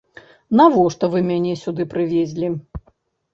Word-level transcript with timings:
Навошта 0.61 1.09
вы 1.15 1.21
мяне 1.27 1.53
сюды 1.65 1.87
прывезлі?! 1.93 2.51